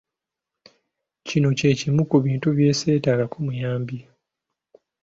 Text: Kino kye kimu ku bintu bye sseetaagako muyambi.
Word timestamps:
Kino 1.27 1.47
kye 1.57 1.71
kimu 1.79 2.01
ku 2.09 2.17
bintu 2.25 2.47
bye 2.55 2.71
sseetaagako 2.75 3.35
muyambi. 3.45 3.97